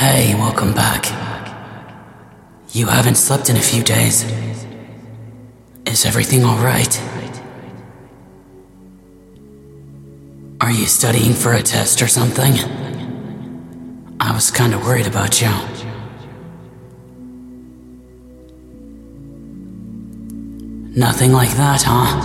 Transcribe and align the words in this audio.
Hey, 0.00 0.34
welcome 0.34 0.72
back. 0.72 1.04
You 2.70 2.86
haven't 2.86 3.16
slept 3.16 3.50
in 3.50 3.58
a 3.58 3.60
few 3.60 3.82
days. 3.82 4.24
Is 5.84 6.06
everything 6.06 6.42
alright? 6.42 6.98
Are 10.62 10.70
you 10.70 10.86
studying 10.86 11.34
for 11.34 11.52
a 11.52 11.62
test 11.62 12.00
or 12.00 12.08
something? 12.08 12.54
I 14.18 14.32
was 14.32 14.50
kinda 14.50 14.78
worried 14.78 15.06
about 15.06 15.38
you. 15.42 15.52
Nothing 20.96 21.32
like 21.34 21.54
that, 21.58 21.82
huh? 21.82 22.22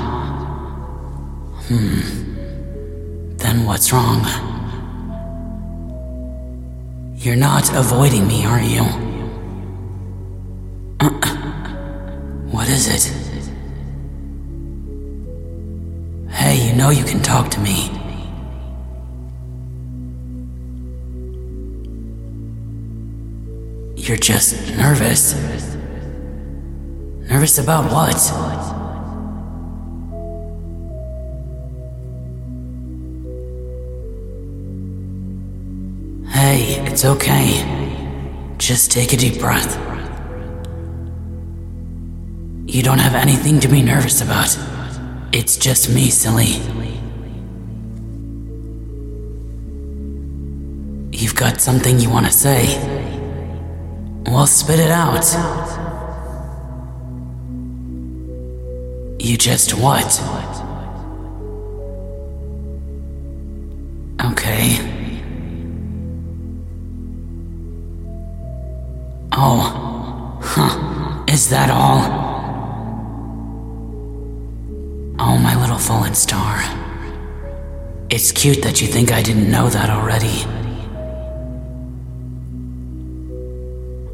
Hmm. 1.67 3.35
Then 3.35 3.65
what's 3.65 3.91
wrong? 3.91 4.54
You're 7.25 7.35
not 7.35 7.75
avoiding 7.75 8.27
me, 8.27 8.45
are 8.45 8.61
you? 8.61 8.83
Uh, 10.99 11.09
what 12.51 12.69
is 12.69 12.87
it? 12.87 13.11
Hey, 16.29 16.67
you 16.67 16.75
know 16.75 16.91
you 16.91 17.03
can 17.03 17.23
talk 17.23 17.49
to 17.49 17.59
me. 17.59 17.89
You're 23.95 24.17
just 24.17 24.77
nervous. 24.77 25.33
Nervous 27.27 27.57
about 27.57 27.91
what? 27.91 28.74
It's 36.61 37.05
okay. 37.05 38.55
Just 38.57 38.91
take 38.91 39.13
a 39.13 39.17
deep 39.17 39.39
breath. 39.39 39.75
You 42.67 42.81
don't 42.81 42.99
have 42.99 43.15
anything 43.15 43.59
to 43.59 43.67
be 43.67 43.81
nervous 43.81 44.21
about. 44.21 44.57
It's 45.31 45.57
just 45.57 45.89
me, 45.89 46.09
silly. 46.09 46.61
You've 51.11 51.35
got 51.35 51.61
something 51.61 51.99
you 51.99 52.09
want 52.09 52.25
to 52.25 52.31
say. 52.31 52.77
Well, 54.25 54.47
spit 54.47 54.79
it 54.79 54.91
out. 54.91 55.25
You 59.19 59.37
just 59.37 59.73
what? 59.73 60.64
Oh, 69.37 70.39
huh. 70.41 71.25
Is 71.27 71.49
that 71.49 71.69
all? 71.69 71.99
Oh, 75.19 75.37
my 75.37 75.59
little 75.59 75.77
fallen 75.77 76.15
star. 76.15 76.63
It's 78.09 78.31
cute 78.31 78.61
that 78.61 78.79
you 78.79 78.87
think 78.87 79.11
I 79.11 79.21
didn't 79.21 79.51
know 79.51 79.67
that 79.67 79.89
already. 79.89 80.45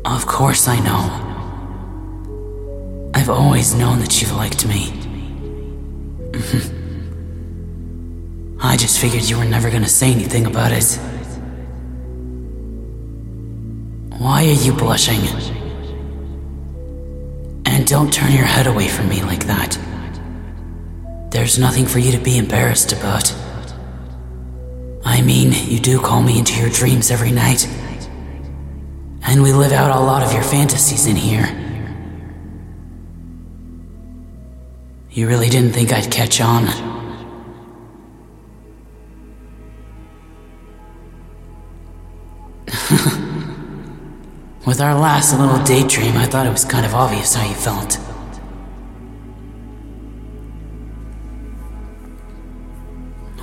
Of 0.05 0.25
course 0.25 0.67
I 0.67 0.80
know. 0.80 1.27
I've 3.14 3.30
always 3.30 3.75
known 3.75 3.99
that 3.99 4.19
you've 4.19 4.31
liked 4.31 4.66
me. 4.66 4.92
I 8.59 8.75
just 8.75 8.99
figured 8.99 9.30
you 9.30 9.38
were 9.38 9.45
never 9.45 9.69
gonna 9.69 9.88
say 9.88 10.11
anything 10.11 10.47
about 10.47 10.72
it. 10.72 10.99
Why 14.17 14.45
are 14.45 14.64
you 14.64 14.73
blushing? 14.73 15.22
And 17.66 17.88
don't 17.88 18.12
turn 18.12 18.32
your 18.32 18.45
head 18.45 18.67
away 18.67 18.88
from 18.88 19.10
me 19.10 19.23
like 19.23 19.45
that. 19.48 19.77
There's 21.32 21.58
nothing 21.58 21.86
for 21.86 21.99
you 21.99 22.11
to 22.11 22.20
be 22.20 22.38
embarrassed 22.38 22.92
about. 22.92 23.33
I 25.05 25.21
mean, 25.21 25.54
you 25.54 25.80
do 25.80 26.00
call 26.00 26.21
me 26.21 26.38
into 26.38 26.60
your 26.60 26.70
dreams 26.70 27.10
every 27.10 27.32
night. 27.32 27.67
And 29.23 29.42
we 29.42 29.54
live 29.54 29.71
out 29.71 29.95
a 29.95 30.00
lot 30.00 30.23
of 30.23 30.33
your 30.33 30.44
fantasies 30.44 31.08
in 31.08 31.16
here. 31.16 31.58
You 35.11 35.27
really 35.27 35.50
didn't 35.50 35.71
think 35.71 35.92
I'd 35.92 36.11
catch 36.11 36.42
on? 36.42 36.90
With 44.71 44.80
our 44.80 44.98
last 44.98 45.37
little 45.37 45.61
daydream, 45.65 46.15
I 46.15 46.26
thought 46.26 46.45
it 46.48 46.49
was 46.49 46.64
kind 46.64 46.86
of 46.86 46.95
obvious 46.95 47.36
how 47.36 47.45
you 47.45 47.54
felt. 47.54 47.95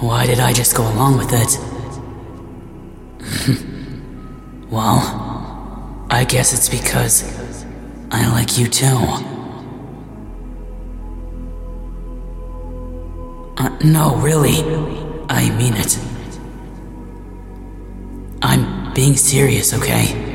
Why 0.00 0.24
did 0.26 0.40
I 0.40 0.54
just 0.54 0.74
go 0.74 0.84
along 0.90 1.18
with 1.18 1.34
it? 1.34 1.58
well, 4.70 6.06
I 6.08 6.24
guess 6.24 6.54
it's 6.54 6.70
because 6.70 7.22
I 8.10 8.26
like 8.30 8.56
you 8.56 8.66
too. 8.66 8.86
Uh, 13.58 13.68
no, 13.84 14.16
really. 14.16 14.62
I 15.28 15.50
mean 15.58 15.74
it. 15.76 15.98
I'm 18.40 18.94
being 18.94 19.14
serious, 19.14 19.74
okay? 19.74 20.27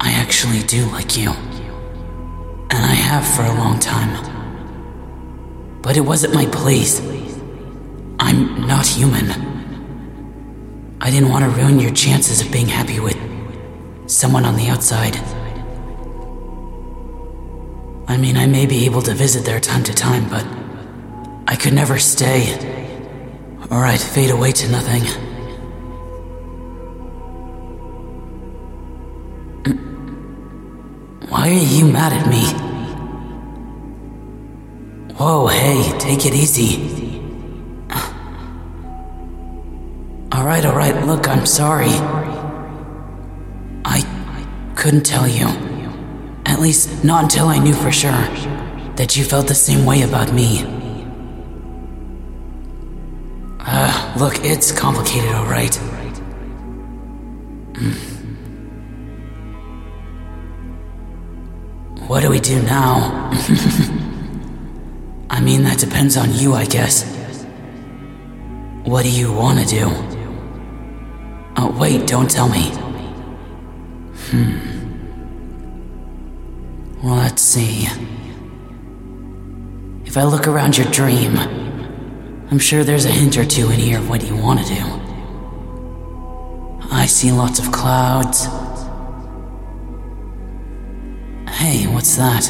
I 0.00 0.12
actually 0.12 0.60
do 0.60 0.86
like 0.90 1.16
you. 1.16 1.30
And 1.30 2.84
I 2.84 2.94
have 2.94 3.26
for 3.26 3.42
a 3.42 3.54
long 3.54 3.78
time. 3.78 4.22
But 5.82 5.96
it 5.96 6.00
wasn't 6.00 6.34
my 6.34 6.46
place. 6.46 7.00
I'm 8.18 8.66
not 8.66 8.86
human. 8.86 9.30
I 11.00 11.10
didn't 11.10 11.28
want 11.28 11.44
to 11.44 11.50
ruin 11.50 11.78
your 11.78 11.92
chances 11.92 12.40
of 12.40 12.50
being 12.50 12.66
happy 12.66 13.00
with 13.00 13.16
someone 14.06 14.44
on 14.44 14.56
the 14.56 14.68
outside. 14.68 15.16
I 18.08 18.16
mean, 18.16 18.36
I 18.36 18.46
may 18.46 18.66
be 18.66 18.84
able 18.84 19.02
to 19.02 19.14
visit 19.14 19.44
there 19.44 19.60
time 19.60 19.82
to 19.84 19.94
time, 19.94 20.28
but 20.28 20.46
I 21.46 21.56
could 21.56 21.72
never 21.72 21.98
stay. 21.98 22.54
Or 23.70 23.84
I'd 23.84 24.00
fade 24.00 24.30
away 24.30 24.52
to 24.52 24.70
nothing. 24.70 25.25
Why 31.28 31.48
are 31.48 31.52
you 31.52 31.86
mad 31.86 32.12
at 32.12 32.28
me? 32.28 32.44
Whoa, 35.14 35.48
hey, 35.48 35.98
take 35.98 36.24
it 36.24 36.34
easy. 36.34 37.20
Alright, 40.32 40.64
alright, 40.64 41.06
look, 41.06 41.28
I'm 41.28 41.46
sorry. 41.46 41.90
I 43.84 44.02
couldn't 44.76 45.04
tell 45.04 45.26
you. 45.26 45.46
At 46.44 46.60
least, 46.60 47.02
not 47.02 47.24
until 47.24 47.48
I 47.48 47.58
knew 47.58 47.74
for 47.74 47.90
sure 47.90 48.12
that 48.94 49.16
you 49.16 49.24
felt 49.24 49.48
the 49.48 49.54
same 49.54 49.84
way 49.84 50.02
about 50.02 50.32
me. 50.32 50.64
Uh, 53.58 54.14
look, 54.18 54.44
it's 54.44 54.70
complicated, 54.70 55.30
alright. 55.32 55.72
Mm. 57.72 58.15
What 62.06 62.20
do 62.22 62.30
we 62.30 62.38
do 62.38 62.62
now? 62.62 63.30
I 65.30 65.40
mean, 65.40 65.64
that 65.64 65.78
depends 65.78 66.16
on 66.16 66.32
you, 66.32 66.54
I 66.54 66.64
guess. 66.64 67.04
What 68.84 69.02
do 69.02 69.10
you 69.10 69.32
want 69.32 69.58
to 69.58 69.66
do? 69.66 69.90
Oh, 71.56 71.76
wait, 71.78 72.06
don't 72.06 72.30
tell 72.30 72.48
me. 72.48 72.70
Hmm. 74.30 74.76
Let's 77.02 77.42
see. 77.42 77.88
If 80.04 80.16
I 80.16 80.22
look 80.22 80.46
around 80.46 80.78
your 80.78 80.86
dream, 80.92 81.36
I'm 81.36 82.60
sure 82.60 82.84
there's 82.84 83.04
a 83.04 83.10
hint 83.10 83.36
or 83.36 83.44
two 83.44 83.70
in 83.70 83.80
here 83.80 83.98
of 83.98 84.08
what 84.08 84.24
you 84.24 84.36
want 84.36 84.60
to 84.64 84.74
do. 84.74 84.82
I 86.92 87.06
see 87.06 87.32
lots 87.32 87.58
of 87.58 87.72
clouds. 87.72 88.46
Hey, 91.56 91.86
what's 91.86 92.16
that? 92.16 92.44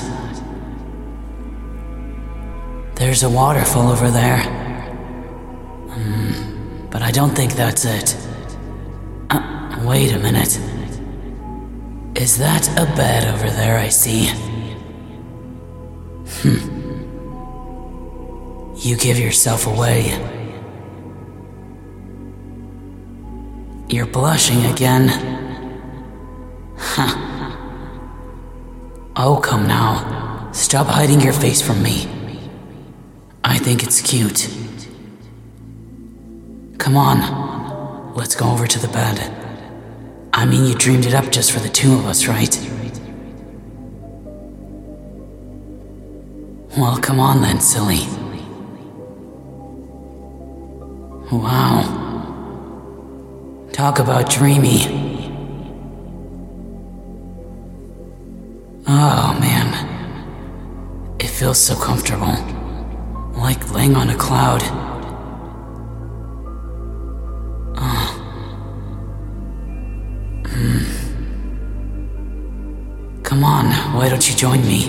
There's 2.97 3.23
a 3.23 3.31
waterfall 3.31 3.89
over 3.89 4.11
there. 4.11 4.43
Hmm, 5.91 6.87
but 6.91 7.03
I 7.03 7.13
don't 7.13 7.31
think 7.31 7.53
that's 7.53 7.85
it. 7.85 8.17
Uh, 9.31 9.81
wait 9.85 10.13
a 10.13 10.19
minute. 10.19 10.59
Is 12.21 12.37
that 12.39 12.69
a 12.71 12.87
bed 12.97 13.33
over 13.33 13.49
there 13.49 13.79
I 13.79 13.91
see? 13.91 14.27
Hmm. 16.41 16.77
You 18.77 18.97
give 18.97 19.21
yourself 19.21 19.69
away. 19.69 20.11
You're 23.89 24.07
blushing 24.07 24.67
again. 24.67 25.45
Oh, 29.19 29.41
come 29.43 29.67
now. 29.67 30.51
Stop 30.53 30.89
hiding 30.89 31.23
your 31.23 31.33
face 31.33 31.63
from 31.63 31.83
me. 31.83 32.07
I 33.43 33.57
think 33.57 33.83
it's 33.83 34.03
cute. 34.03 34.49
Come 36.77 36.99
on, 36.99 38.15
let's 38.15 38.35
go 38.37 38.51
over 38.51 38.67
to 38.67 38.79
the 38.79 38.89
bed. 38.89 39.33
I 40.35 40.45
mean, 40.45 40.67
you 40.67 40.75
dreamed 40.75 41.07
it 41.07 41.15
up 41.15 41.33
just 41.33 41.51
for 41.51 41.61
the 41.61 41.71
two 41.71 41.95
of 41.95 42.05
us, 42.05 42.27
right? 42.27 42.55
Well, 46.77 46.99
come 46.99 47.19
on 47.19 47.41
then, 47.41 47.59
silly. 47.61 48.07
Wow. 51.33 52.05
Talk 53.73 53.99
about 53.99 54.29
dreamy. 54.29 55.06
Oh 58.89 59.37
man. 59.41 61.17
It 61.19 61.27
feels 61.27 61.59
so 61.59 61.75
comfortable. 61.75 62.37
Like 63.33 63.73
laying 63.73 63.97
on 63.97 64.11
a 64.11 64.17
cloud. 64.17 64.63
Oh. 67.79 68.13
Hmm. 70.47 70.83
Come 73.25 73.43
on, 73.43 73.67
why 73.95 74.09
don't 74.09 74.29
you 74.31 74.37
join 74.37 74.61
me? 74.63 74.85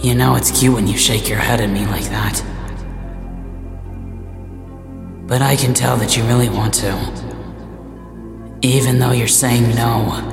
You 0.00 0.14
know 0.14 0.36
it's 0.36 0.50
cute 0.58 0.74
when 0.74 0.86
you 0.86 0.96
shake 0.96 1.28
your 1.28 1.38
head 1.38 1.60
at 1.60 1.70
me 1.70 1.86
like 1.86 2.04
that. 2.04 2.42
But 5.26 5.42
I 5.42 5.56
can 5.56 5.74
tell 5.74 5.96
that 5.96 6.16
you 6.16 6.24
really 6.24 6.48
want 6.48 6.74
to 6.74 7.31
even 8.62 9.00
though 9.00 9.10
you're 9.10 9.28
saying 9.28 9.74
no. 9.74 10.30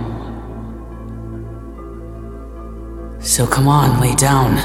So 3.19 3.45
come 3.45 3.67
on, 3.67 3.99
lay 3.99 4.15
down. 4.15 4.57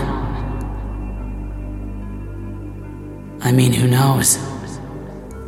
I 3.40 3.50
mean, 3.52 3.72
who 3.72 3.88
knows? 3.88 4.38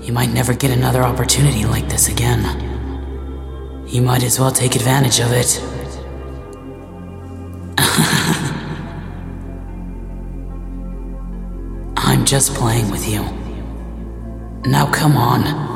You 0.00 0.12
might 0.12 0.30
never 0.30 0.54
get 0.54 0.70
another 0.70 1.02
opportunity 1.02 1.64
like 1.64 1.88
this 1.88 2.08
again. 2.08 2.42
You 3.86 4.02
might 4.02 4.22
as 4.22 4.38
well 4.40 4.50
take 4.50 4.76
advantage 4.76 5.20
of 5.20 5.32
it. 5.32 5.60
I'm 11.96 12.24
just 12.24 12.54
playing 12.54 12.90
with 12.90 13.06
you. 13.08 13.22
Now 14.70 14.90
come 14.90 15.16
on. 15.16 15.66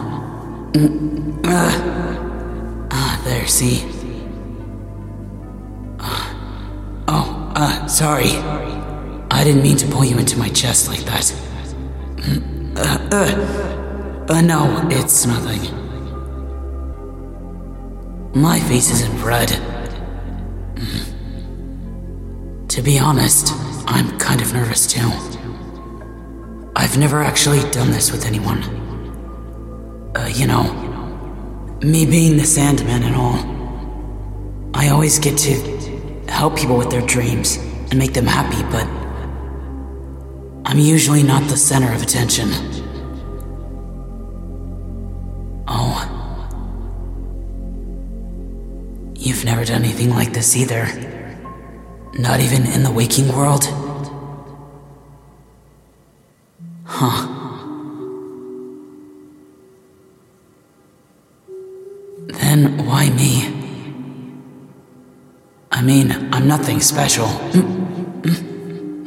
Mm. 3.20 3.25
There, 3.25 3.46
see? 3.46 3.84
Uh, 5.99 6.34
oh, 7.08 7.52
uh, 7.55 7.87
sorry. 7.87 8.31
I 9.31 9.44
didn't 9.44 9.62
mean 9.62 9.76
to 9.78 9.87
pull 9.87 10.05
you 10.05 10.19
into 10.19 10.38
my 10.38 10.49
chest 10.49 10.88
like 10.88 11.00
that. 11.00 11.34
Uh, 12.76 13.08
uh, 13.12 14.26
uh, 14.28 14.40
no, 14.40 14.88
it's 14.90 15.26
nothing. 15.26 15.61
My 18.34 18.61
face 18.61 18.90
isn't 18.90 19.22
red. 19.22 19.49
To 22.69 22.82
be 22.82 22.99
honest, 22.99 23.52
I'm 23.87 24.17
kind 24.19 24.40
of 24.40 24.52
nervous 24.55 24.87
too. 24.87 25.11
I've 26.76 26.96
never 26.96 27.22
actually 27.22 27.69
done 27.70 27.90
this 27.90 28.12
with 28.12 28.25
anyone. 28.25 28.62
Uh, 30.17 30.31
you 30.32 30.46
know, 30.46 30.80
me 31.82 32.05
being 32.05 32.37
the 32.37 32.44
Sandman 32.44 33.03
and 33.03 33.17
all, 33.17 34.71
I 34.75 34.88
always 34.88 35.19
get 35.19 35.38
to 35.38 35.55
help 36.29 36.56
people 36.56 36.77
with 36.77 36.91
their 36.91 37.00
dreams 37.03 37.56
and 37.56 37.99
make 37.99 38.12
them 38.12 38.27
happy, 38.27 38.62
but 38.71 38.87
I'm 40.67 40.79
usually 40.79 41.23
not 41.23 41.49
the 41.49 41.56
center 41.56 41.93
of 41.93 42.03
attention. 42.03 42.49
Oh. 45.67 46.06
You've 49.17 49.44
never 49.44 49.65
done 49.65 49.82
anything 49.82 50.11
like 50.11 50.32
this 50.32 50.56
either. 50.56 50.87
Not 52.15 52.41
even 52.41 52.67
in 52.67 52.82
the 52.82 52.91
waking 52.93 53.29
world? 53.29 53.65
Huh. 56.85 57.30
Why 62.90 63.08
me? 63.10 63.32
I 65.70 65.81
mean, 65.81 66.10
I'm 66.34 66.46
nothing 66.48 66.81
special. 66.81 67.28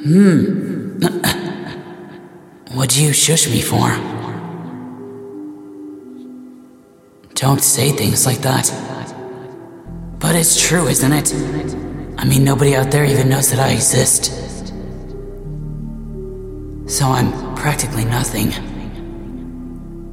Hmm. 0.04 1.00
What'd 2.74 2.98
you 2.98 3.14
shush 3.14 3.48
me 3.48 3.62
for? 3.62 3.88
Don't 7.36 7.62
say 7.62 7.92
things 7.92 8.26
like 8.26 8.40
that. 8.40 8.66
But 10.20 10.36
it's 10.36 10.60
true, 10.68 10.88
isn't 10.88 11.14
it? 11.14 11.34
I 12.18 12.26
mean, 12.26 12.44
nobody 12.44 12.76
out 12.76 12.92
there 12.92 13.06
even 13.06 13.30
knows 13.30 13.50
that 13.52 13.60
I 13.60 13.72
exist. 13.72 14.26
So 16.88 17.06
I'm 17.08 17.56
practically 17.56 18.04
nothing. 18.04 18.50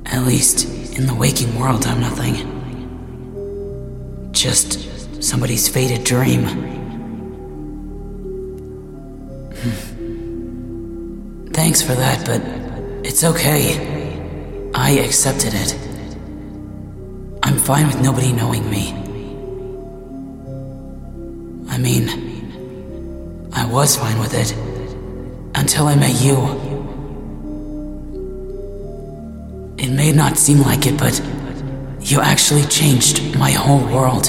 At 0.07 0.25
least, 0.25 0.69
in 0.97 1.07
the 1.07 1.15
waking 1.17 1.59
world, 1.59 1.85
I'm 1.85 2.01
nothing. 2.01 2.50
Just 4.33 5.23
somebody's 5.23 5.69
faded 5.69 6.05
dream. 6.05 6.45
Hmm. 9.55 10.01
Thanks 11.53 11.83
for 11.83 11.95
that, 11.95 12.25
but 12.25 12.41
it's 13.07 13.23
okay. 13.25 14.71
I 14.75 14.93
accepted 14.93 15.53
it. 15.55 15.75
I'm 17.43 17.59
fine 17.59 17.87
with 17.87 18.01
nobody 18.01 18.33
knowing 18.33 18.71
me. 18.71 18.93
I 21.69 21.79
mean, 21.79 22.09
I 23.53 23.67
was 23.67 23.97
fine 23.97 24.19
with 24.19 24.35
it 24.35 24.53
until 25.55 25.89
I 25.89 25.97
met 25.97 26.21
you. 26.23 26.37
It 29.77 29.91
may 29.91 30.13
not 30.13 30.39
seem 30.39 30.61
like 30.61 30.87
it, 30.87 30.97
but 30.99 31.21
you 32.11 32.21
actually 32.21 32.65
changed 32.65 33.37
my 33.39 33.51
whole 33.53 33.85
world. 33.87 34.29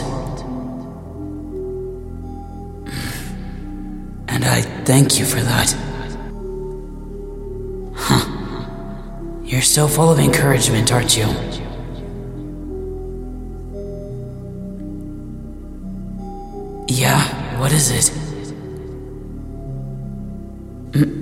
And 4.28 4.46
I 4.46 4.62
thank 4.86 5.18
you 5.18 5.26
for 5.26 5.42
that. 5.42 5.76
Huh. 7.96 9.42
You're 9.44 9.64
so 9.64 9.88
full 9.88 10.12
of 10.12 10.20
encouragement, 10.20 10.92
aren't 10.92 11.18
you? 11.18 11.26
Yeah, 16.88 17.60
what 17.60 17.72
is 17.72 17.90
it? 17.90 18.22
lips 20.94 21.21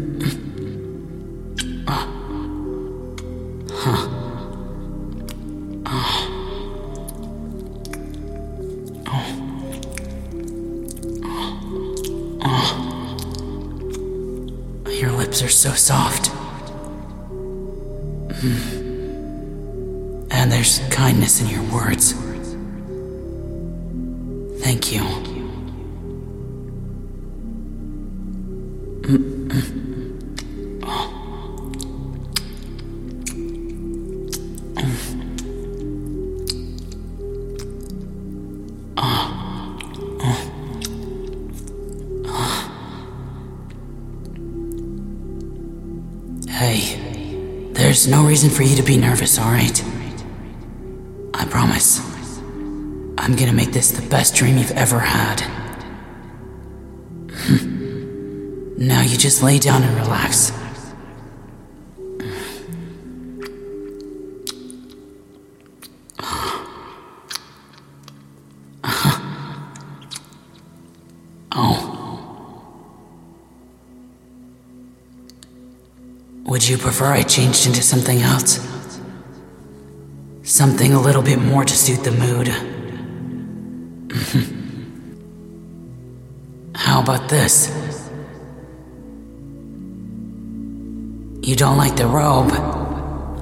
And 20.32 20.32
there's 20.50 20.80
kindness 20.90 21.42
in 21.42 21.48
your 21.48 21.64
words. 21.74 22.14
Thank 24.64 24.94
you. 24.94 25.04
No 48.10 48.26
reason 48.26 48.50
for 48.50 48.64
you 48.64 48.76
to 48.76 48.82
be 48.84 48.98
nervous, 48.98 49.38
alright? 49.38 49.84
I 51.34 51.46
promise. 51.46 52.00
I'm 53.18 53.36
gonna 53.36 53.54
make 53.54 53.72
this 53.72 53.92
the 53.92 54.08
best 54.10 54.36
dream 54.36 54.58
you've 54.58 54.72
ever 54.72 55.00
had. 55.00 55.42
now 58.78 59.02
you 59.02 59.18
just 59.18 59.44
lay 59.44 59.60
down 59.60 59.84
and 59.84 59.96
relax. 59.96 60.52
You 76.70 76.78
prefer 76.78 77.12
I 77.12 77.24
changed 77.24 77.66
into 77.66 77.82
something 77.82 78.22
else? 78.22 78.60
Something 80.44 80.94
a 80.94 81.02
little 81.02 81.24
bit 81.24 81.40
more 81.40 81.66
to 81.66 81.74
suit 81.74 82.04
the 82.04 82.12
mood. 82.12 82.50
How 86.76 87.02
about 87.02 87.28
this? 87.28 87.70
You 91.42 91.56
don't 91.56 91.78
like 91.78 91.96
the 91.96 92.06
robe? 92.06 92.52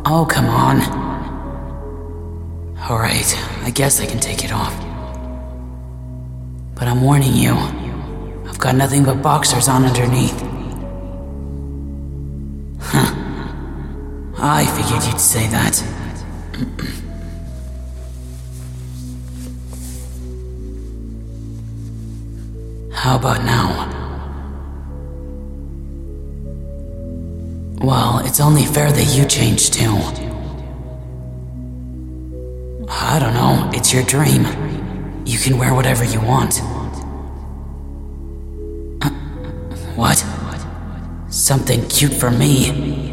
Oh, 0.06 0.26
come 0.30 0.46
on. 0.46 0.80
Alright, 2.80 3.36
I 3.64 3.72
guess 3.72 4.00
I 4.00 4.06
can 4.06 4.20
take 4.20 4.46
it 4.46 4.54
off. 4.54 4.74
But 6.76 6.88
I'm 6.88 7.02
warning 7.02 7.34
you, 7.34 7.56
I've 8.48 8.60
got 8.60 8.76
nothing 8.76 9.04
but 9.04 9.22
boxers 9.22 9.68
on 9.68 9.84
underneath. 9.84 10.47
I 14.40 14.66
figured 14.66 15.04
you'd 15.04 15.20
say 15.20 15.48
that. 15.48 15.84
How 22.94 23.16
about 23.16 23.44
now? 23.44 23.94
Well, 27.82 28.20
it's 28.26 28.40
only 28.40 28.66
fair 28.66 28.92
that 28.92 29.16
you 29.16 29.26
change 29.26 29.72
too. 29.72 29.96
I 32.90 33.18
don't 33.20 33.34
know, 33.34 33.72
it's 33.74 33.94
your 33.94 34.04
dream. 34.04 34.46
You 35.26 35.40
can 35.40 35.58
wear 35.58 35.74
whatever 35.74 36.04
you 36.04 36.22
want. 36.22 36.62
Uh, 39.02 39.10
what? 39.96 40.24
Something 41.30 41.88
cute 41.88 42.14
for 42.14 42.30
me? 42.30 43.07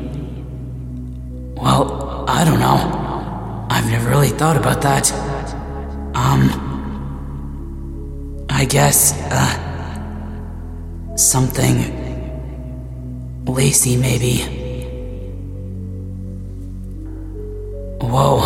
I 2.45 2.47
don't 2.47 2.61
know. 2.61 3.67
I've 3.71 3.91
never 3.91 4.11
really 4.11 4.29
thought 4.29 4.59
about 4.59 4.83
that. 4.83 5.11
Um. 6.15 6.51
I 8.51 8.67
guess, 8.67 9.15
uh. 9.31 11.17
Something. 11.17 12.05
Lacy, 13.47 13.97
maybe. 13.97 14.43
Whoa. 18.03 18.41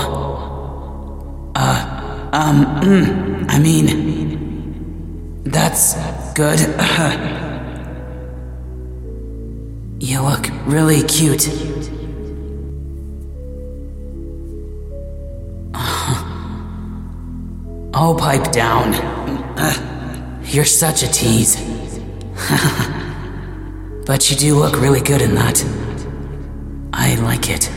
Uh, 1.57 2.31
um, 2.33 2.67
mm, 2.81 3.51
I 3.51 3.59
mean. 3.59 5.43
That's 5.43 5.97
good. 6.35 6.61
you 10.01 10.23
look 10.23 10.49
really 10.67 11.03
cute. 11.03 11.49
Oh, 18.01 18.15
pipe 18.15 18.53
down. 18.53 18.95
You're 20.45 20.65
such 20.65 21.03
a 21.03 21.09
tease. 21.09 21.57
but 24.07 24.31
you 24.31 24.37
do 24.37 24.55
look 24.55 24.81
really 24.81 25.01
good 25.01 25.21
in 25.21 25.35
that. 25.35 25.65
I 26.93 27.17
like 27.17 27.51
it. 27.51 27.69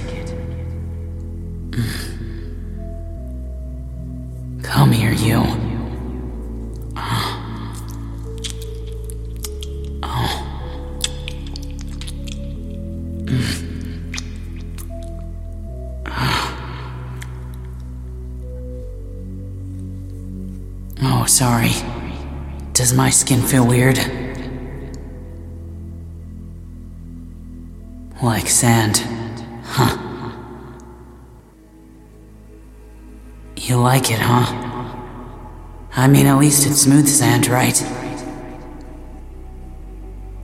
Oh, 21.22 21.28
sorry. 21.28 21.70
Does 22.74 22.94
my 22.94 23.12
skin 23.12 23.44
feel 23.44 23.68
weird? 23.68 24.00
Like 28.24 28.48
sand. 28.48 29.06
Huh. 29.64 29.96
You 33.56 33.78
like 33.78 34.10
it, 34.10 34.18
huh? 34.18 34.48
I 35.96 36.08
mean, 36.08 36.26
at 36.26 36.40
least 36.40 36.66
it's 36.66 36.82
smooth 36.82 37.08
sand, 37.08 37.46
right? 37.46 37.78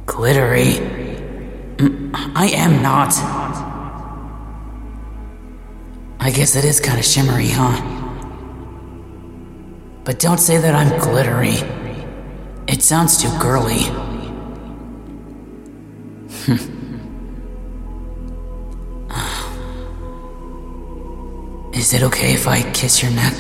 Glittery? 0.06 0.76
Mm, 1.78 2.12
I 2.36 2.50
am 2.50 2.84
not. 2.84 3.14
I 6.20 6.30
guess 6.30 6.56
it 6.56 6.66
is 6.66 6.80
kind 6.80 7.00
of 7.00 7.06
shimmery, 7.06 7.50
huh? 7.50 7.97
But 10.08 10.18
don't 10.20 10.40
say 10.40 10.58
that 10.58 10.74
I'm 10.74 10.98
glittery. 11.02 11.56
It 12.66 12.82
sounds 12.82 13.22
too 13.22 13.28
girly. 13.42 13.82
Is 21.78 21.94
it 21.94 22.04
okay 22.04 22.34
if 22.34 22.48
I 22.48 22.62
kiss 22.72 23.04
your 23.04 23.12
neck? 23.12 23.34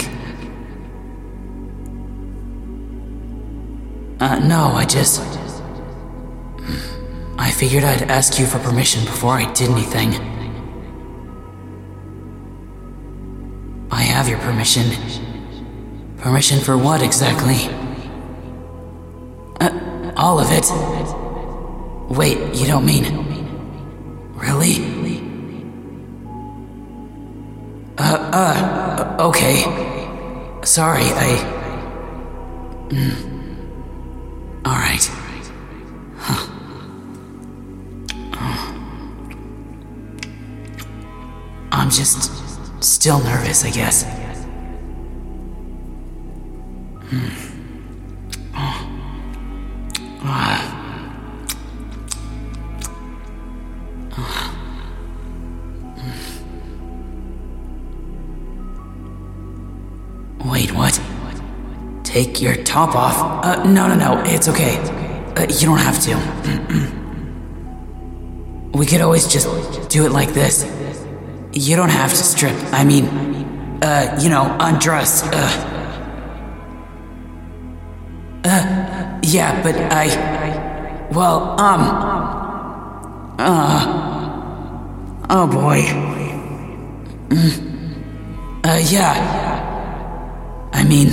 Uh, 4.20 4.40
no, 4.40 4.74
I 4.74 4.84
just. 4.84 5.22
I 7.40 7.50
figured 7.50 7.86
I'd 7.86 8.12
ask 8.12 8.38
you 8.38 8.46
for 8.46 8.60
permission 8.60 9.06
before 9.06 9.36
I 9.36 9.50
did 9.54 9.70
anything. 9.70 10.16
I 13.90 14.02
have 14.02 14.28
your 14.28 14.40
permission. 14.40 15.07
Permission 16.28 16.60
for 16.60 16.78
what 16.78 17.02
exactly? 17.02 17.56
Uh, 19.62 20.12
all 20.18 20.42
of 20.42 20.52
it. 20.52 20.70
Wait, 22.14 22.38
you 22.54 22.68
don't 22.68 22.86
mean. 22.86 23.06
It. 23.06 23.14
Really? 24.36 24.76
Uh, 27.98 28.18
uh, 28.34 29.18
okay. 29.22 29.64
Sorry, 30.66 31.06
I. 31.06 31.38
Mm. 32.90 34.68
Alright. 34.68 35.10
Huh. 36.18 36.54
I'm 41.72 41.90
just 41.90 42.34
still 42.84 43.24
nervous, 43.24 43.64
I 43.64 43.70
guess. 43.72 44.27
Wait, 47.10 47.20
what? 60.74 61.00
Take 62.04 62.42
your 62.42 62.56
top 62.64 62.94
off? 62.94 63.46
Uh, 63.46 63.64
no, 63.64 63.88
no, 63.88 63.96
no, 63.96 64.22
it's 64.26 64.50
okay. 64.50 64.76
Uh, 65.38 65.44
you 65.44 65.66
don't 65.66 65.78
have 65.78 66.02
to. 66.02 66.18
we 68.78 68.86
could 68.86 69.00
always 69.00 69.28
just 69.28 69.48
do 69.90 70.06
it 70.06 70.12
like 70.12 70.34
this. 70.34 70.66
You 71.54 71.78
don't 71.78 71.90
have 71.90 72.10
to 72.10 72.18
strip. 72.18 72.56
I 72.74 72.84
mean, 72.84 73.06
uh, 73.82 74.20
you 74.22 74.30
know, 74.30 74.58
undress. 74.60 75.24
Uh. 75.24 75.77
Yeah, 79.28 79.62
but 79.62 79.76
I. 79.76 80.08
Well, 81.12 81.60
um. 81.60 81.82
Uh. 83.40 83.84
Oh 85.30 85.46
boy. 85.48 85.82
Mm. 87.30 87.64
Uh, 88.64 88.80
yeah. 88.90 89.14
I 90.74 90.84
mean, 90.84 91.10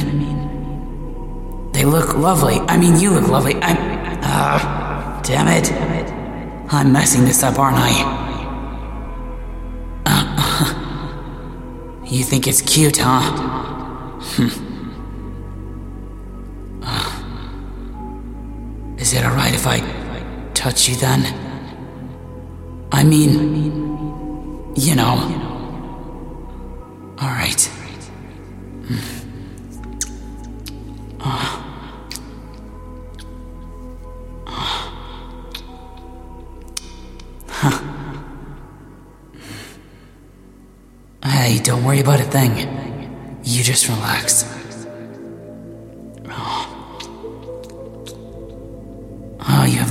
they 1.73 1.85
look 1.85 2.17
lovely. 2.17 2.59
I 2.61 2.77
mean, 2.77 2.99
you 2.99 3.11
look 3.11 3.29
lovely. 3.29 3.57
I'm. 3.57 3.77
Uh, 4.23 5.21
damn 5.23 5.49
it. 5.49 5.73
I'm 6.73 6.93
messing 6.93 7.25
this 7.25 7.43
up, 7.43 7.59
aren't 7.59 7.79
I? 7.79 7.93
Uh, 10.07 12.05
you 12.09 12.23
think 12.25 12.47
it's 12.47 12.63
cute, 12.63 12.99
huh? 12.99 13.23
Hmm. 14.21 14.74
Is 19.05 19.13
it 19.13 19.23
alright 19.23 19.53
if 19.53 19.67
I 19.67 19.81
touch 20.55 20.89
you 20.89 20.97
then? 20.97 21.27
I 22.91 23.05
mean, 23.05 24.73
you 24.75 24.95
know. 24.95 25.17
Alright. 27.21 27.71
Uh. 31.21 31.63
Uh. 34.47 34.91
Huh. 37.51 37.83
Hey, 41.25 41.59
don't 41.59 41.85
worry 41.85 42.01
about 42.01 42.21
a 42.21 42.25
thing. 42.25 42.57
You 43.45 43.63
just 43.63 43.87
relax. 43.87 44.54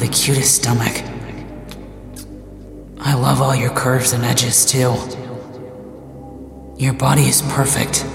The 0.03 0.09
cutest 0.09 0.55
stomach. 0.55 1.01
I 2.99 3.13
love 3.13 3.41
all 3.41 3.55
your 3.55 3.69
curves 3.69 4.11
and 4.11 4.25
edges, 4.25 4.65
too. 4.65 4.93
Your 6.77 6.93
body 6.93 7.23
is 7.23 7.41
perfect. 7.43 8.05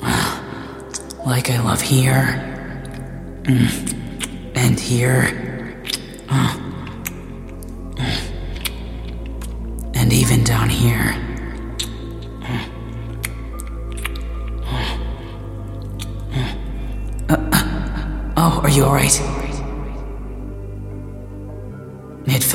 Like 1.26 1.50
I 1.50 1.60
love 1.62 1.82
here. 1.82 2.24
mm, 3.42 4.56
And 4.56 4.80
here. 4.80 5.84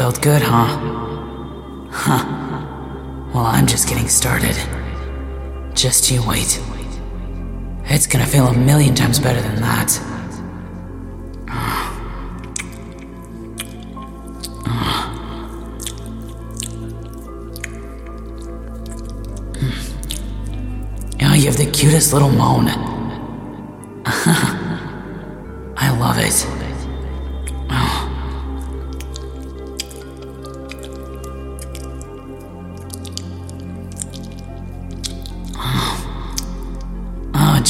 felt 0.04 0.22
good, 0.22 0.42
huh? 0.42 0.68
Huh. 1.90 2.26
Well, 3.34 3.46
I'm 3.46 3.66
just 3.66 3.88
getting 3.88 4.10
started. 4.10 4.54
Just 5.74 6.12
you 6.12 6.22
wait. 6.28 6.62
It's 7.86 8.06
gonna 8.06 8.26
feel 8.26 8.48
a 8.48 8.54
million 8.54 8.96
times 8.96 9.18
better 9.18 9.42
than 9.42 9.62
that. 9.62 9.90
Oh, 21.26 21.36
you 21.36 21.46
have 21.46 21.58
the 21.58 21.72
cutest 21.72 22.12
little 22.12 22.30
moan. 22.30 22.93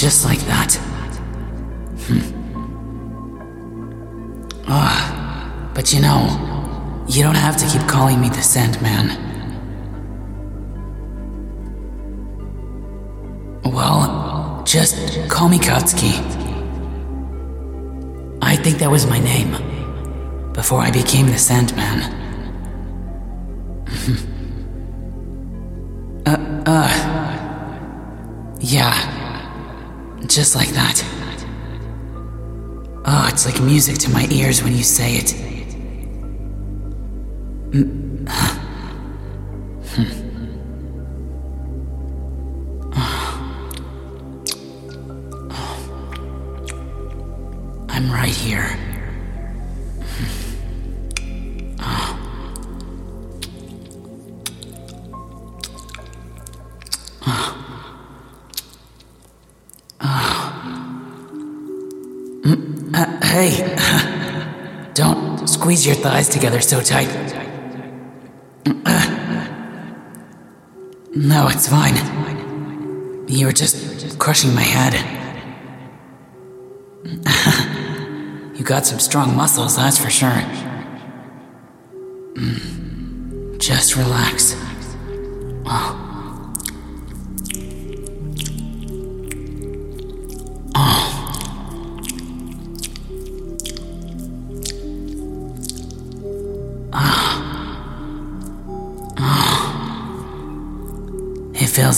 Just 0.03 0.25
like 0.25 0.39
that. 0.41 0.73
Hmm. 2.07 2.19
Ah, 4.67 5.71
but 5.73 5.93
you 5.93 6.01
know, 6.01 6.27
you 7.07 7.23
don't 7.23 7.35
have 7.35 7.55
to 7.55 7.65
keep 7.65 7.87
calling 7.87 8.19
me 8.19 8.27
the 8.27 8.41
Sandman. 8.41 9.07
Well, 13.63 14.61
just 14.65 14.97
call 15.29 15.47
me 15.47 15.57
Katsuki. 15.57 16.11
I 18.41 18.57
think 18.57 18.79
that 18.79 18.91
was 18.91 19.05
my 19.05 19.19
name 19.19 19.55
before 20.51 20.81
I 20.81 20.91
became 20.91 21.27
the 21.27 21.37
Sandman. 21.37 22.01
uh, 26.25 26.63
uh. 26.65 26.89
Yeah, 28.59 29.12
just 30.35 30.55
like 30.55 30.69
that. 30.69 31.03
Oh, 33.05 33.27
it's 33.31 33.45
like 33.45 33.61
music 33.61 33.99
to 33.99 34.09
my 34.09 34.27
ears 34.31 34.63
when 34.63 34.75
you 34.75 34.81
say 34.81 35.17
it. 35.17 35.25
Mm, 37.69 38.27
hmm. 39.89 40.23
I'm 47.89 48.11
right 48.11 48.29
here. 48.29 48.92
Hey, 63.33 63.51
don't 64.93 65.47
squeeze 65.47 65.85
your 65.85 65.95
thighs 65.95 66.29
together 66.29 66.61
so 66.61 66.81
tight. 66.81 67.09
No, 71.15 71.47
it's 71.47 71.67
fine. 71.67 71.95
You 73.27 73.45
were 73.45 73.51
just 73.51 74.17
crushing 74.19 74.53
my 74.55 74.61
head. 74.61 74.93
You 78.55 78.63
got 78.63 78.85
some 78.85 78.99
strong 78.99 79.35
muscles, 79.35 79.75
that's 79.75 79.97
for 79.97 80.09
sure. 80.09 80.41
Mm, 82.35 83.57
Just 83.59 83.95
relax. 83.97 84.55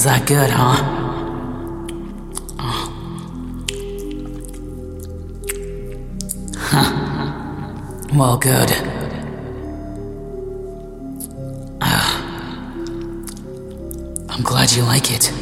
That 0.06 0.28
good, 0.28 0.52
huh? 0.52 0.76
Huh. 6.58 6.92
Well, 8.14 8.38
good. 8.38 8.70
Ah. 11.82 12.24
I'm 14.30 14.44
glad 14.44 14.72
you 14.74 14.84
like 14.84 15.12
it. 15.12 15.35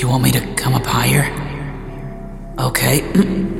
You 0.00 0.08
want 0.08 0.22
me 0.22 0.30
to 0.30 0.40
come 0.54 0.72
up 0.72 0.86
higher? 0.86 1.28
Okay. 2.58 3.02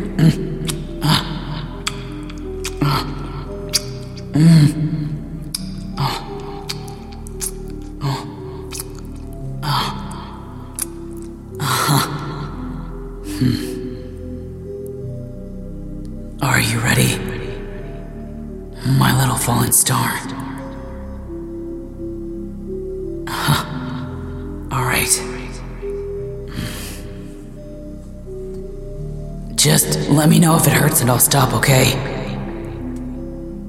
and 31.01 31.11
I'll 31.11 31.19
stop, 31.19 31.53
okay? 31.55 31.93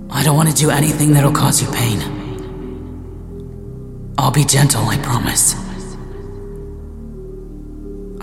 I 0.10 0.24
don't 0.24 0.36
want 0.36 0.50
to 0.50 0.56
do 0.56 0.70
anything 0.70 1.14
that'll 1.14 1.32
cause 1.32 1.62
you 1.62 1.70
pain. 1.72 2.00
I'll 4.18 4.32
be 4.32 4.44
gentle, 4.44 4.84
I 4.86 4.98
promise. 4.98 5.56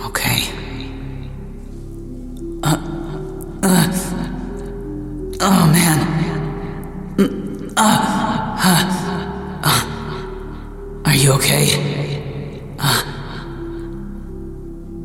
Okay. 0.06 0.42
Uh, 2.62 2.76
uh, 3.62 3.88
oh 5.40 5.66
man. 5.72 5.98
Mm, 7.16 7.72
Uh, 7.76 8.60
uh, 8.64 8.84
uh, 9.64 9.82
are 11.06 11.14
you 11.14 11.32
okay? 11.32 11.66
Uh, 12.78 13.02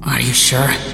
are 0.04 0.20
you 0.20 0.34
sure? 0.34 0.93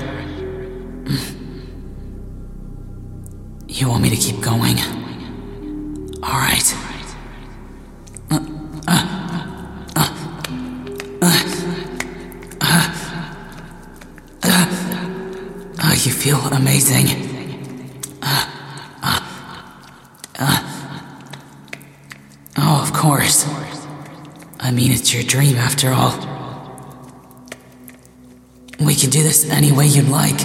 This 29.42 29.52
any 29.52 29.72
way 29.72 29.86
you'd 29.86 30.10
like. 30.10 30.40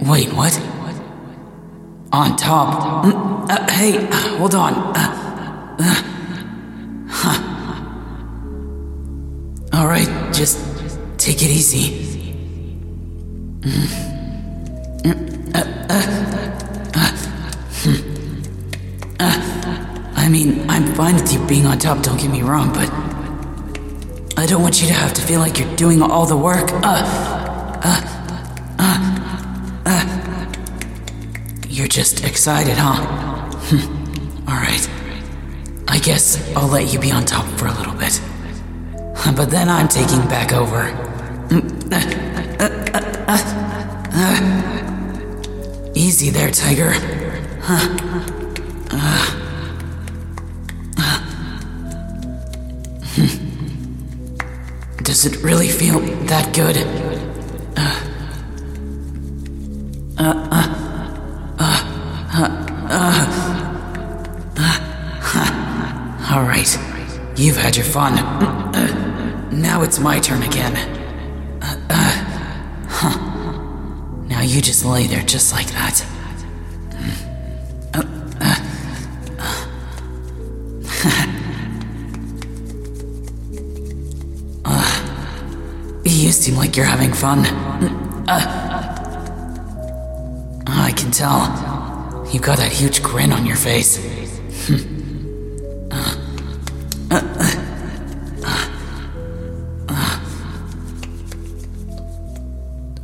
Wait, 0.00 0.32
what? 0.32 0.60
On 2.12 2.36
top? 2.36 3.04
Hey, 3.70 4.06
hold 4.38 4.54
on. 4.54 4.74
All 9.72 9.86
right, 9.86 10.08
just 10.32 10.58
take 11.18 11.42
it 11.42 11.50
easy. 11.50 12.06
Fine 20.96 21.14
with 21.16 21.30
you 21.30 21.38
being 21.46 21.66
on 21.66 21.78
top, 21.78 22.02
don't 22.02 22.18
get 22.18 22.30
me 22.30 22.40
wrong, 22.40 22.72
but 22.72 22.90
I 24.38 24.46
don't 24.46 24.62
want 24.62 24.80
you 24.80 24.86
to 24.88 24.94
have 24.94 25.12
to 25.12 25.20
feel 25.20 25.40
like 25.40 25.58
you're 25.58 25.76
doing 25.76 26.00
all 26.00 26.24
the 26.24 26.36
work. 26.36 26.72
Uh, 26.72 27.04
uh, 27.84 28.00
uh, 28.78 28.98
uh. 29.84 30.06
You're 31.68 31.86
just 31.86 32.24
excited, 32.24 32.78
huh? 32.78 33.52
Hmm. 33.66 34.48
Alright. 34.48 34.88
I 35.88 35.98
guess 35.98 36.38
I'll 36.54 36.68
let 36.68 36.92
you 36.92 37.00
be 37.00 37.10
on 37.10 37.24
top 37.24 37.46
for 37.58 37.66
a 37.66 37.72
little 37.72 37.94
bit. 37.94 38.20
But 39.36 39.50
then 39.50 39.68
I'm 39.68 39.88
taking 39.88 40.20
back 40.28 40.52
over. 40.52 40.86
Easy 45.94 46.30
there, 46.30 46.50
Tiger. 46.50 46.92
Does 55.26 55.34
it 55.34 55.42
really 55.42 55.68
feel 55.68 55.98
that 56.26 56.54
good? 56.54 56.76
All 66.30 66.42
right, 66.42 66.78
you've 67.36 67.56
had 67.56 67.74
your 67.74 67.84
fun. 67.84 68.14
Now 69.50 69.82
it's 69.82 69.98
my 69.98 70.20
turn 70.20 70.44
again. 70.44 70.74
Now 74.28 74.42
you 74.42 74.60
just 74.60 74.84
lay 74.84 75.08
there 75.08 75.24
just 75.24 75.52
like 75.52 75.72
that. 75.72 76.06
You're 86.76 86.84
having 86.84 87.14
fun. 87.14 87.46
Uh, 88.28 88.42
I 90.66 90.92
can 90.94 91.10
tell. 91.10 92.28
You 92.30 92.38
got 92.38 92.58
that 92.58 92.70
huge 92.70 93.02
grin 93.02 93.32
on 93.32 93.46
your 93.46 93.56
face. 93.56 93.98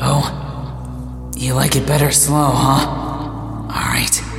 Oh, 0.05 1.31
you 1.37 1.55
like 1.55 1.77
it 1.77 1.87
better 1.87 2.11
slow, 2.11 2.51
huh? 2.51 2.89
All 2.89 4.32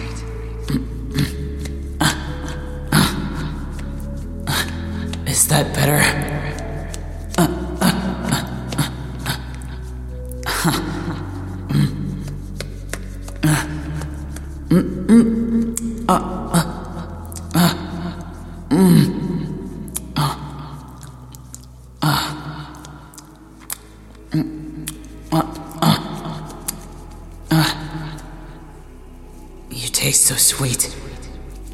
You 30.03 30.09
taste 30.09 30.25
so 30.25 30.35
sweet. 30.35 30.93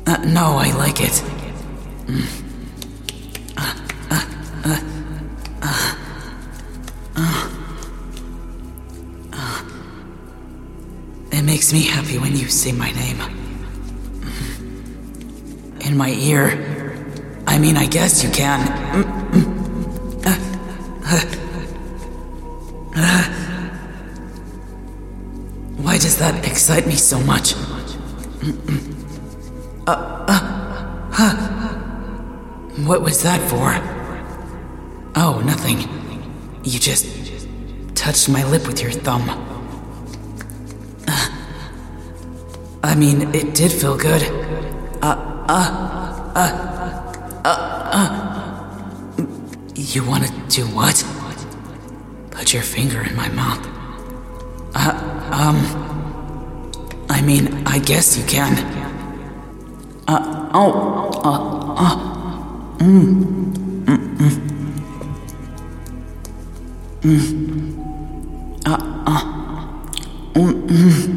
Uh, 0.05 0.17
no, 0.17 0.57
I 0.57 0.71
like 0.77 1.01
it. 1.01 1.23
It 11.31 11.41
makes 11.41 11.73
me 11.73 11.81
happy 11.81 12.19
when 12.19 12.35
you 12.35 12.49
say 12.49 12.71
my 12.71 12.91
name. 12.91 13.19
In 15.81 15.97
my 15.97 16.11
ear. 16.11 16.93
I 17.47 17.57
mean, 17.57 17.77
I 17.77 17.87
guess 17.87 18.23
you 18.23 18.29
can. 18.29 18.61
Why 25.81 25.97
does 25.97 26.17
that 26.19 26.45
excite 26.45 26.85
me 26.85 26.93
so 26.95 27.19
much? 27.21 27.55
What 32.85 33.01
was 33.01 33.21
that 33.23 33.41
for? 33.49 33.75
Oh, 35.15 35.41
nothing. 35.45 35.81
You 36.63 36.79
just 36.79 37.05
touched 37.95 38.29
my 38.29 38.43
lip 38.45 38.65
with 38.65 38.81
your 38.81 38.91
thumb. 38.91 39.29
I 42.81 42.95
mean, 42.95 43.35
it 43.35 43.53
did 43.53 43.71
feel 43.71 43.97
good. 43.97 44.23
Uh 45.03 45.15
uh. 45.47 45.89
You 49.75 50.03
want 50.05 50.25
to 50.25 50.31
do 50.49 50.65
what? 50.67 51.03
Put 52.31 52.53
your 52.53 52.63
finger 52.63 53.01
in 53.01 53.15
my 53.15 53.29
mouth. 53.29 53.67
Uh, 54.75 54.93
um. 55.31 55.78
I 57.29 57.31
mean, 57.31 57.61
I 57.67 57.77
guess 57.77 58.17
you 58.17 58.25
can. 58.25 58.57
Uh, 60.07 60.49
oh, 60.55 61.11
uh, 61.23 61.75
uh. 61.77 61.95
Mm. 62.79 63.85
Mm, 63.85 64.17
mm. 64.17 64.35
Mm. 67.03 68.65
Uh, 68.65 68.81
uh. 69.05 69.21
Mm, 70.33 70.53
mm. 70.69 71.08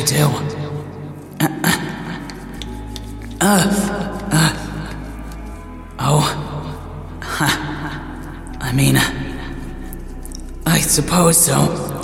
Do. 0.00 0.24
Uh, 1.40 1.48
uh, 3.40 3.66
uh, 4.32 4.52
oh, 5.98 6.24
I 8.60 8.72
mean, 8.74 8.96
I 10.66 10.78
suppose 10.78 11.36
so. 11.36 12.02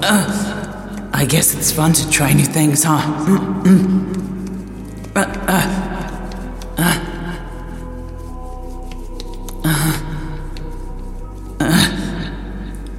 I 1.13 1.25
guess 1.25 1.55
it's 1.55 1.73
fun 1.73 1.95
to 1.95 2.11
try 2.11 2.33
new 2.33 2.45
things, 2.45 2.85
huh? 2.85 2.99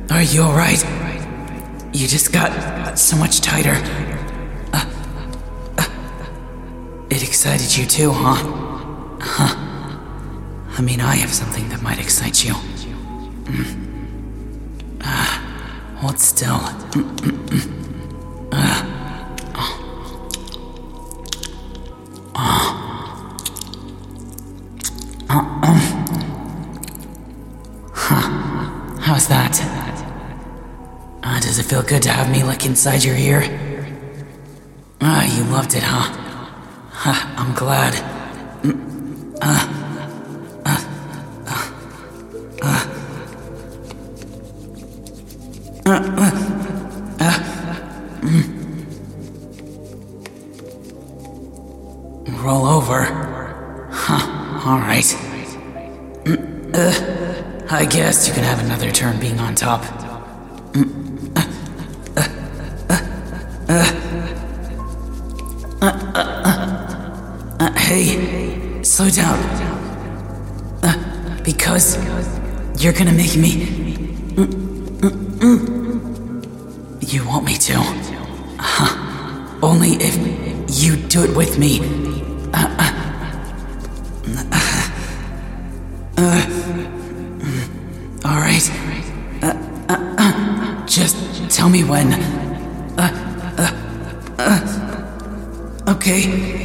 Are 0.10 0.23
you 0.23 0.41
alright? 0.41 0.84
You 1.93 2.08
just 2.08 2.34
got 2.34 2.99
so 2.99 3.15
much 3.15 3.39
tighter. 3.41 4.08
Excited 7.39 7.78
you 7.78 7.86
too, 7.86 8.12
huh? 8.12 8.36
Huh. 9.21 9.56
I 10.78 10.82
mean, 10.82 10.99
I 10.99 11.15
have 11.15 11.34
something 11.34 11.69
that 11.69 11.82
might 11.82 11.97
excite 11.97 12.43
you. 12.43 12.52
Mm. 12.52 13.78
Uh, 15.02 15.39
hold 15.99 16.19
still. 16.19 16.60
Uh. 18.52 18.84
How's 28.99 29.30
that? 29.30 29.58
Uh, 31.23 31.39
does 31.39 31.58
it 31.58 31.63
feel 31.63 31.84
good 31.84 32.04
to 32.04 32.10
have 32.10 32.30
me 32.30 32.43
lick 32.43 32.65
inside 32.65 33.06
your 33.06 33.15
ear? 33.15 33.43
Ah, 34.99 35.23
you 35.38 35.45
loved 35.45 35.73
it, 35.73 35.84
huh? 35.84 36.18
I'm 37.49 37.55
glad. 37.55 37.95
Roll 52.43 52.67
over. 52.67 53.03
Huh, 53.91 54.69
alright. 54.69 55.15
I 57.71 57.85
guess 57.89 58.27
you 58.27 58.33
can 58.35 58.43
have 58.43 58.63
another 58.63 58.91
turn 58.91 59.19
being 59.19 59.39
on 59.39 59.55
top. 59.55 59.83
Hey, 67.89 68.84
slow 68.84 69.10
down. 69.10 69.39
Uh, 70.84 71.41
because 71.43 71.97
you're 72.78 72.93
gonna 72.93 73.12
make 73.12 73.36
me. 73.36 73.52
You 77.02 77.28
want 77.28 77.45
me 77.45 77.56
to? 77.56 77.73
Huh. 78.60 79.58
Only 79.63 79.93
if 79.99 80.15
you 80.80 80.97
do 80.97 81.23
it 81.23 81.36
with 81.36 81.58
me. 81.58 81.80
Uh, 82.54 82.67
uh, 82.84 82.93
uh, 86.17 86.45
all 88.23 88.39
right. 88.39 88.69
Uh, 89.41 89.56
uh, 89.89 90.15
uh, 90.19 90.86
just 90.86 91.15
tell 91.49 91.69
me 91.69 91.84
when. 91.84 92.13
Uh, 92.99 93.12
uh, 93.58 93.71
uh, 94.38 95.93
okay. 95.93 96.58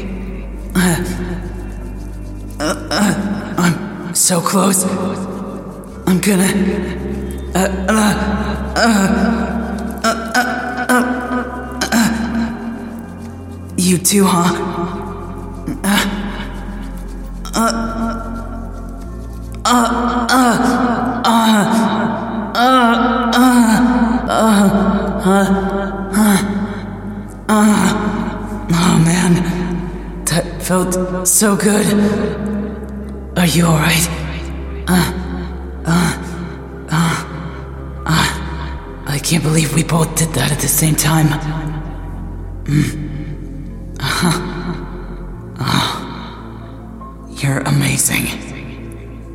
So 4.24 4.40
close. 4.40 4.84
I'm 6.06 6.18
gonna. 6.18 6.48
Uh, 7.54 7.68
uh, 7.90 8.14
uh, 8.74 8.88
uh, 10.02 10.08
uh, 10.08 10.48
uh, 10.88 11.04
uh. 11.92 12.08
You 13.76 13.98
too, 13.98 14.24
huh? 14.24 14.48
Uh, 15.84 16.08
uh, 17.54 17.72
uh, 19.66 19.84
uh, 20.24 20.56
uh, 21.24 21.40
uh, 22.54 22.70
uh, 24.24 25.40
uh, 26.16 26.40
uh, 27.50 27.92
oh 28.72 28.94
man, 29.04 29.32
that 30.24 30.44
felt 30.62 30.94
so 31.28 31.56
good. 31.56 32.53
Are 33.44 33.46
you 33.46 33.66
alright? 33.66 34.08
Uh, 34.88 35.12
uh, 35.84 36.16
uh, 36.90 37.24
uh, 38.06 38.28
I 39.06 39.18
can't 39.22 39.42
believe 39.42 39.74
we 39.74 39.84
both 39.84 40.16
did 40.16 40.30
that 40.30 40.50
at 40.50 40.60
the 40.60 40.66
same 40.66 40.94
time. 40.94 41.26
Mm. 42.64 43.98
Uh-huh. 44.00 44.40
Oh, 45.60 47.28
you're 47.42 47.58
amazing. 47.58 48.24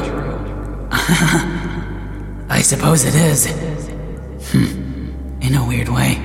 I 2.50 2.60
suppose 2.62 3.06
it 3.06 3.14
is. 3.14 3.46
Hmm. 4.50 5.40
In 5.40 5.54
a 5.54 5.66
weird 5.66 5.88
way. 5.88 6.18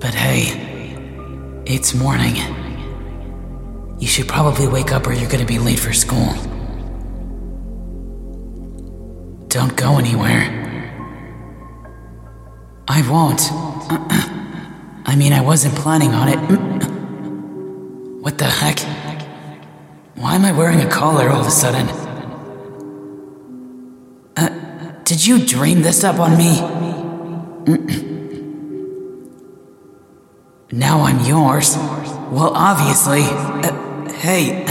But 0.00 0.14
hey, 0.14 0.73
it's 1.66 1.94
morning. 1.94 2.36
You 3.98 4.06
should 4.06 4.28
probably 4.28 4.66
wake 4.66 4.92
up 4.92 5.06
or 5.06 5.12
you're 5.12 5.30
gonna 5.30 5.46
be 5.46 5.58
late 5.58 5.78
for 5.78 5.92
school. 5.92 6.32
Don't 9.48 9.74
go 9.76 9.98
anywhere. 9.98 10.60
I 12.86 13.08
won't. 13.10 13.40
I 15.06 15.16
mean, 15.16 15.32
I 15.32 15.40
wasn't 15.40 15.74
planning 15.74 16.12
on 16.12 16.28
it. 16.28 16.90
What 18.24 18.38
the 18.38 18.46
heck? 18.46 18.80
Why 20.14 20.34
am 20.34 20.46
I 20.46 20.52
wearing 20.52 20.80
a 20.80 20.88
collar 20.88 21.28
all 21.28 21.42
of 21.42 21.46
a 21.46 21.50
sudden? 21.50 21.86
Uh, 24.34 24.94
did 25.04 25.26
you 25.26 25.44
dream 25.44 25.82
this 25.82 26.02
up 26.04 26.18
on 26.18 26.38
me? 26.38 28.00
Now 30.74 31.02
I'm 31.02 31.24
yours. 31.24 31.76
Well, 31.76 32.50
obviously. 32.52 33.22
Uh, 33.22 34.12
hey. 34.14 34.64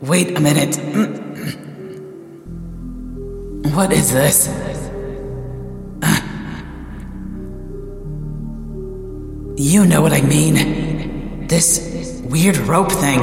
Wait 0.00 0.34
a 0.36 0.40
minute. 0.40 0.78
What 3.72 3.90
is 3.90 4.12
this? 4.12 4.48
You 9.56 9.86
know 9.86 10.02
what 10.02 10.12
I 10.12 10.20
mean. 10.20 11.46
This 11.46 12.20
weird 12.24 12.56
rope 12.58 12.92
thing. 12.92 13.20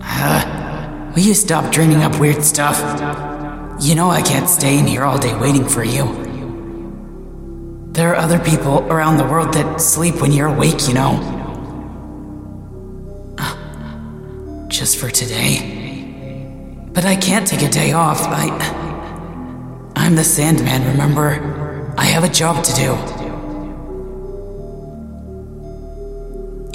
Uh, 0.00 1.12
will 1.14 1.22
you 1.22 1.34
stop 1.34 1.72
dreaming 1.72 2.02
up 2.02 2.18
weird 2.18 2.42
stuff? 2.42 2.78
You 3.80 3.94
know 3.94 4.10
I 4.10 4.22
can't 4.22 4.48
stay 4.48 4.78
in 4.78 4.86
here 4.86 5.04
all 5.04 5.18
day 5.18 5.38
waiting 5.38 5.68
for 5.68 5.84
you. 5.84 6.23
There 7.94 8.10
are 8.10 8.16
other 8.16 8.40
people 8.40 8.80
around 8.92 9.18
the 9.18 9.24
world 9.24 9.54
that 9.54 9.80
sleep 9.80 10.20
when 10.20 10.32
you're 10.32 10.48
awake, 10.48 10.88
you 10.88 10.94
know. 10.94 11.30
Just 14.68 14.98
for 14.98 15.10
today. 15.10 15.70
But 16.92 17.04
I 17.04 17.14
can't 17.14 17.46
take 17.46 17.62
a 17.62 17.68
day 17.68 17.92
off. 17.92 18.22
I. 18.22 18.48
I'm 19.94 20.16
the 20.16 20.24
Sandman, 20.24 20.84
remember? 20.88 21.94
I 21.96 22.06
have 22.06 22.24
a 22.24 22.28
job 22.28 22.64
to 22.64 22.74
do. 22.74 22.98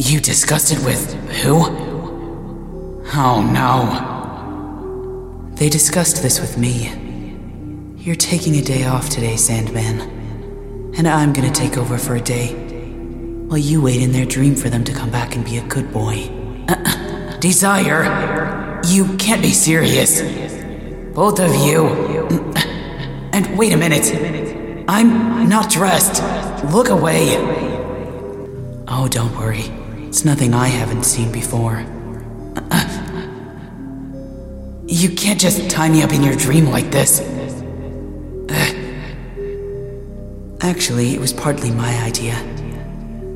You 0.02 0.22
discussed 0.22 0.72
it 0.72 0.80
with 0.86 1.14
who? 1.42 1.66
Oh 3.14 3.42
no. 3.42 5.50
They 5.56 5.68
discussed 5.68 6.24
this 6.24 6.40
with 6.40 6.58
me. 6.58 6.94
You're 7.98 8.16
taking 8.16 8.56
a 8.56 8.62
day 8.62 8.86
off 8.86 9.10
today, 9.10 9.36
Sandman. 9.36 10.19
And 11.00 11.08
I'm 11.08 11.32
gonna 11.32 11.50
take 11.50 11.78
over 11.78 11.98
for 11.98 12.18
a 12.18 12.20
day. 12.20 12.48
While 13.48 13.58
you 13.58 13.82
wait 13.82 14.02
in 14.02 14.12
their 14.12 14.26
dream 14.26 14.54
for 14.54 14.70
them 14.70 14.84
to 14.84 14.92
come 14.92 15.10
back 15.10 15.34
and 15.34 15.46
be 15.46 15.58
a 15.58 15.66
good 15.66 15.94
boy. 15.94 16.30
Uh, 16.68 17.38
Desire! 17.40 18.82
You 18.86 19.16
can't 19.16 19.42
be 19.42 19.52
serious. 19.52 20.22
Both 21.16 21.40
of 21.40 21.56
you. 21.56 21.88
And 23.32 23.58
wait 23.58 23.72
a 23.72 23.78
minute. 23.78 24.86
I'm 24.90 25.48
not 25.48 25.70
dressed. 25.72 26.22
Look 26.66 26.90
away. 26.90 27.38
Oh, 28.90 29.08
don't 29.10 29.34
worry. 29.38 29.72
It's 30.10 30.26
nothing 30.26 30.54
I 30.54 30.68
haven't 30.68 31.06
seen 31.06 31.32
before. 31.32 31.86
You 34.86 35.10
can't 35.12 35.40
just 35.40 35.70
tie 35.70 35.88
me 35.88 36.04
up 36.04 36.12
in 36.12 36.24
your 36.24 36.36
dream 36.36 36.66
like 36.66 36.92
this. 36.92 37.22
Actually, 40.70 41.16
it 41.16 41.20
was 41.20 41.34
partly 41.34 41.72
my 41.72 41.98
idea. 42.04 42.38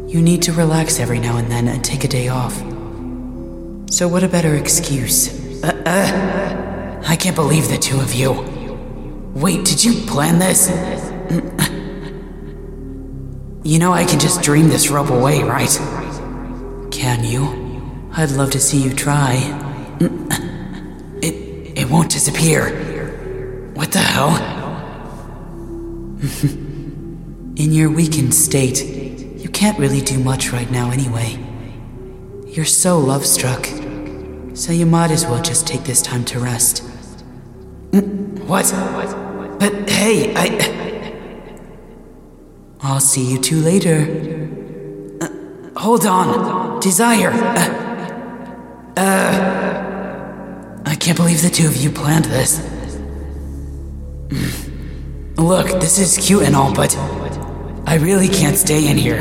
You 0.06 0.22
need 0.22 0.44
to 0.44 0.54
relax 0.54 1.00
every 1.00 1.18
now 1.18 1.38
and 1.38 1.50
then 1.52 1.68
and 1.68 1.84
take 1.84 2.04
a 2.04 2.08
day 2.08 2.28
off. 2.28 2.54
So, 3.90 4.08
what 4.08 4.24
a 4.24 4.28
better 4.28 4.54
excuse? 4.54 5.34
Uh, 5.64 5.74
uh, 5.84 7.02
I 7.08 7.16
can't 7.16 7.36
believe 7.36 7.70
the 7.70 7.80
two 7.80 8.00
of 8.00 8.14
you. 8.14 8.34
Wait, 9.34 9.66
did 9.66 9.84
you 9.84 10.06
plan 10.06 10.38
this? 10.38 10.70
You 13.66 13.80
know 13.80 13.94
I 13.94 14.04
can 14.04 14.20
just 14.20 14.42
dream 14.42 14.68
this 14.68 14.90
rope 14.90 15.10
away, 15.10 15.42
right? 15.42 15.74
Can 16.92 17.24
you? 17.24 18.12
I'd 18.12 18.32
love 18.32 18.52
to 18.52 18.60
see 18.60 18.78
you 18.84 18.94
try. 18.94 19.34
It 21.28 21.36
it 21.80 21.90
won't 21.90 22.12
disappear. 22.12 23.72
What 23.74 23.92
the 23.94 24.00
hell? 24.00 24.34
In 27.56 27.72
your 27.72 27.90
weakened 27.92 28.34
state, 28.34 28.84
you 29.38 29.48
can't 29.48 29.78
really 29.78 30.02
do 30.02 30.18
much 30.18 30.52
right 30.52 30.72
now 30.72 30.90
anyway. 30.90 31.38
You're 32.48 32.66
so 32.66 32.98
love 32.98 33.26
struck. 33.26 33.68
So 34.56 34.72
you 34.72 34.88
might 34.88 35.12
as 35.12 35.26
well 35.26 35.42
just 35.42 35.68
take 35.68 35.84
this 35.84 36.02
time 36.02 36.26
to 36.26 36.40
rest. 36.40 36.84
What? 38.48 38.72
But 39.60 39.90
hey, 39.90 40.34
I 40.36 40.74
I'll 42.82 43.00
see 43.00 43.32
you 43.32 43.40
two 43.40 43.62
later. 43.62 44.02
Uh, 45.22 45.80
hold 45.80 46.06
on. 46.06 46.80
Desire. 46.80 47.32
Uh, 47.32 48.94
uh, 48.98 50.82
I 50.86 50.96
can't 50.96 51.18
believe 51.18 51.42
the 51.44 51.50
two 51.50 51.68
of 51.68 51.78
you 51.78 51.92
planned 51.92 52.26
this. 52.26 52.60
Mm. 54.28 55.38
Look, 55.38 55.68
this 55.80 55.98
is 55.98 56.18
cute 56.18 56.44
and 56.44 56.56
all, 56.56 56.74
but 56.74 56.96
I 57.94 57.98
really 57.98 58.28
can't 58.28 58.58
stay 58.58 58.90
in 58.90 58.98
here. 58.98 59.20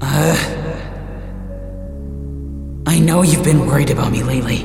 Uh, 0.00 0.36
I 2.86 3.00
know 3.00 3.22
you've 3.22 3.42
been 3.42 3.66
worried 3.66 3.90
about 3.90 4.12
me 4.12 4.22
lately. 4.22 4.62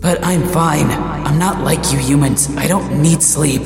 But 0.00 0.24
I'm 0.24 0.48
fine. 0.48 0.90
I'm 0.90 1.38
not 1.38 1.62
like 1.62 1.92
you 1.92 1.98
humans. 1.98 2.48
I 2.56 2.66
don't 2.66 3.02
need 3.02 3.22
sleep. 3.22 3.60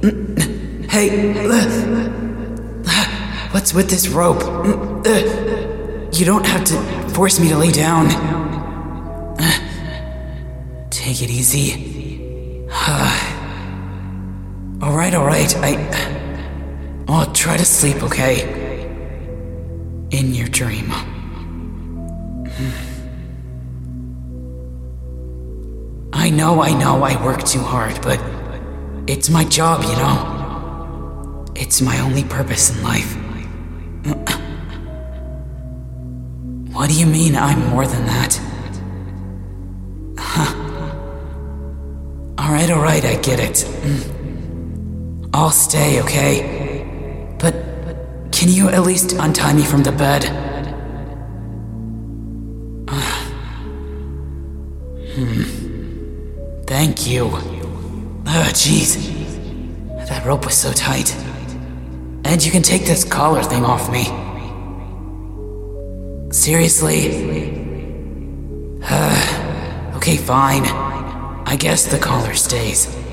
Hey, 0.88 1.34
what's 3.50 3.74
with 3.74 3.90
this 3.90 4.06
rope? 4.06 4.42
You 6.14 6.24
don't 6.24 6.46
have 6.46 6.62
to 6.66 7.08
force 7.08 7.40
me 7.40 7.48
to 7.48 7.58
lay 7.58 7.72
down. 7.72 8.08
Take 10.90 11.20
it 11.20 11.30
easy. 11.30 12.68
alright, 15.14 15.54
alright. 15.54 15.56
I. 15.58 17.04
I'll 17.08 17.32
try 17.32 17.56
to 17.56 17.64
sleep, 17.64 18.02
okay? 18.02 18.42
In 20.10 20.34
your 20.34 20.48
dream. 20.48 20.86
Hmm. 22.50 22.70
I 26.12 26.30
know, 26.30 26.60
I 26.62 26.72
know, 26.72 27.04
I 27.04 27.22
work 27.24 27.44
too 27.44 27.60
hard, 27.60 28.00
but 28.02 28.20
it's 29.06 29.30
my 29.30 29.44
job, 29.44 29.82
you 29.82 29.94
know? 29.96 31.44
It's 31.54 31.80
my 31.80 32.00
only 32.00 32.24
purpose 32.24 32.76
in 32.76 32.82
life. 32.82 33.16
What 36.72 36.90
do 36.90 36.98
you 36.98 37.06
mean 37.06 37.36
I'm 37.36 37.68
more 37.70 37.86
than 37.86 38.06
that? 38.06 38.40
Huh. 40.18 40.54
Alright, 42.38 42.70
alright, 42.70 43.04
I 43.04 43.14
get 43.16 43.38
it. 43.40 43.62
Hmm. 43.62 44.15
I'll 45.36 45.50
stay, 45.50 46.00
okay? 46.00 47.36
But 47.38 47.52
can 48.32 48.48
you 48.48 48.70
at 48.70 48.84
least 48.84 49.12
untie 49.12 49.52
me 49.52 49.64
from 49.64 49.82
the 49.82 49.92
bed? 49.92 50.24
hmm. 55.14 55.42
Thank 56.66 57.06
you. 57.06 57.24
Oh, 57.26 58.48
jeez. 58.54 58.96
That 60.08 60.24
rope 60.24 60.46
was 60.46 60.54
so 60.54 60.72
tight. 60.72 61.14
And 62.24 62.42
you 62.42 62.50
can 62.50 62.62
take 62.62 62.86
this 62.86 63.04
collar 63.04 63.42
thing 63.42 63.62
off 63.62 63.92
me. 63.92 64.04
Seriously? 66.32 67.10
Uh, 68.82 69.92
okay, 69.96 70.16
fine. 70.16 70.62
I 70.64 71.56
guess 71.56 71.84
the 71.84 71.98
collar 71.98 72.32
stays. 72.32 73.05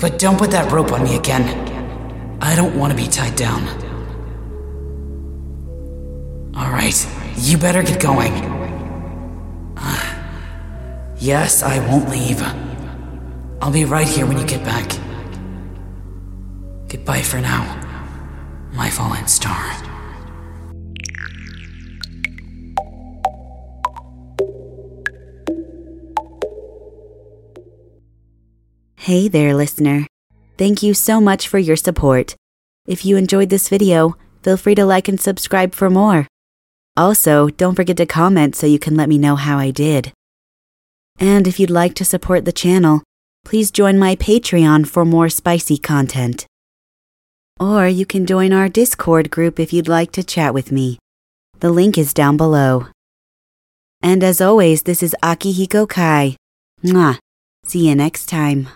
But 0.00 0.18
don't 0.18 0.38
put 0.38 0.50
that 0.52 0.72
rope 0.72 0.92
on 0.92 1.04
me 1.04 1.16
again. 1.16 2.38
I 2.40 2.56
don't 2.56 2.74
want 2.78 2.90
to 2.92 2.96
be 2.96 3.06
tied 3.06 3.36
down. 3.36 3.68
Alright, 6.56 7.06
you 7.36 7.58
better 7.58 7.82
get 7.82 8.00
going. 8.00 8.32
Uh, 9.76 10.32
yes, 11.18 11.62
I 11.62 11.78
won't 11.88 12.08
leave. 12.08 12.40
I'll 13.60 13.70
be 13.70 13.84
right 13.84 14.08
here 14.08 14.26
when 14.26 14.38
you 14.38 14.46
get 14.46 14.64
back. 14.64 14.90
Goodbye 16.88 17.22
for 17.22 17.40
now, 17.40 17.64
my 18.72 18.88
fallen 18.88 19.26
star. 19.28 19.89
Hey 29.10 29.26
there, 29.26 29.56
listener. 29.56 30.06
Thank 30.56 30.84
you 30.84 30.94
so 30.94 31.20
much 31.20 31.48
for 31.48 31.58
your 31.58 31.74
support. 31.74 32.36
If 32.86 33.04
you 33.04 33.16
enjoyed 33.16 33.50
this 33.50 33.68
video, 33.68 34.16
feel 34.44 34.56
free 34.56 34.76
to 34.76 34.86
like 34.86 35.08
and 35.08 35.20
subscribe 35.20 35.74
for 35.74 35.90
more. 35.90 36.28
Also, 36.96 37.48
don't 37.48 37.74
forget 37.74 37.96
to 37.96 38.06
comment 38.06 38.54
so 38.54 38.68
you 38.68 38.78
can 38.78 38.94
let 38.94 39.08
me 39.08 39.18
know 39.18 39.34
how 39.34 39.58
I 39.58 39.72
did. 39.72 40.12
And 41.18 41.48
if 41.48 41.58
you'd 41.58 41.70
like 41.70 41.94
to 41.94 42.04
support 42.04 42.44
the 42.44 42.52
channel, 42.52 43.02
please 43.44 43.72
join 43.72 43.98
my 43.98 44.14
Patreon 44.14 44.86
for 44.86 45.04
more 45.04 45.28
spicy 45.28 45.76
content. 45.76 46.46
Or 47.58 47.88
you 47.88 48.06
can 48.06 48.26
join 48.26 48.52
our 48.52 48.68
Discord 48.68 49.28
group 49.28 49.58
if 49.58 49.72
you'd 49.72 49.88
like 49.88 50.12
to 50.12 50.22
chat 50.22 50.54
with 50.54 50.70
me. 50.70 51.00
The 51.58 51.72
link 51.72 51.98
is 51.98 52.14
down 52.14 52.36
below. 52.36 52.86
And 54.00 54.22
as 54.22 54.40
always, 54.40 54.84
this 54.84 55.02
is 55.02 55.16
Akihiko 55.20 55.88
Kai. 55.88 56.36
Mwah. 56.84 57.18
See 57.64 57.88
you 57.88 57.96
next 57.96 58.26
time. 58.26 58.68